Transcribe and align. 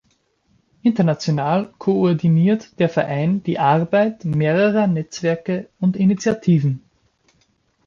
International 0.83 1.71
koordiniert 1.77 2.79
der 2.79 2.89
Verein 2.89 3.43
die 3.43 3.59
Arbeit 3.59 4.25
mehrerer 4.25 4.87
Netzwerke 4.87 5.69
und 5.79 5.95
Initiativen. 5.95 6.81